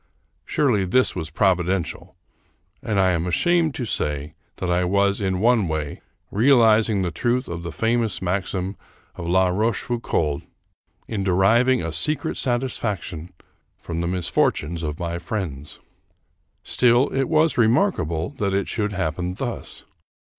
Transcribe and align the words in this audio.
Surely 0.45 0.83
this 0.83 1.15
was 1.15 1.29
providential, 1.29 2.15
and 2.81 2.99
I 2.99 3.11
am 3.11 3.27
ashamed 3.27 3.75
to 3.75 3.85
say 3.85 4.33
that 4.55 4.71
I 4.71 4.83
was, 4.83 5.21
in 5.21 5.39
one 5.39 5.67
way, 5.67 6.01
realizing 6.31 7.03
the 7.03 7.11
truth 7.11 7.47
of 7.47 7.61
the 7.61 7.71
famous 7.71 8.19
maxim 8.19 8.77
of 9.13 9.27
La 9.27 9.49
Rochefoucauld 9.49 10.41
in 11.07 11.23
deriving 11.23 11.83
a 11.83 11.91
secret 11.91 12.35
satisfaction 12.35 13.31
from 13.77 14.01
the 14.01 14.07
misfortunes 14.07 14.81
of 14.81 14.97
my 14.99 15.19
friends. 15.19 15.79
Still, 16.63 17.09
it 17.13 17.29
was 17.29 17.59
remarkable 17.59 18.31
that 18.39 18.55
it 18.55 18.67
should 18.67 18.93
happen 18.93 19.35
thus. 19.35 19.85